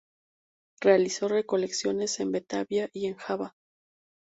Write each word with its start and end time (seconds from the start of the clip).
Realizó 0.81 1.27
recolecciones 1.27 2.19
en 2.21 2.31
Batavia 2.31 2.89
y 2.91 3.05
en 3.05 3.17
Java. 3.17 3.53